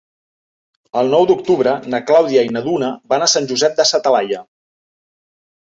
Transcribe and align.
El 1.01 1.13
nou 1.15 1.27
d'octubre 1.31 1.75
na 1.95 2.01
Clàudia 2.09 2.47
i 2.49 2.57
na 2.57 2.65
Duna 2.71 2.91
van 3.15 3.27
a 3.27 3.29
Sant 3.37 3.47
Josep 3.53 3.79
de 3.83 3.91
sa 3.93 4.05
Talaia. 4.09 4.43